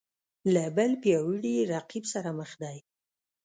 له 0.53 0.63
بل 0.77 0.91
پیاوړي 1.03 1.55
رقیب 1.73 2.03
سره 2.13 2.29
مخ 2.39 2.51
دی 2.61 2.77